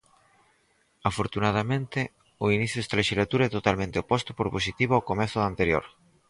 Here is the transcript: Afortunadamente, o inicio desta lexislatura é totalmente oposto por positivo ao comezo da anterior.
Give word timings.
Afortunadamente, 1.09 1.99
o 2.43 2.45
inicio 2.55 2.77
desta 2.79 2.99
lexislatura 2.99 3.43
é 3.47 3.55
totalmente 3.57 3.99
oposto 4.03 4.29
por 4.37 4.47
positivo 4.55 4.93
ao 4.95 5.07
comezo 5.09 5.35
da 5.39 5.49
anterior. 5.51 5.85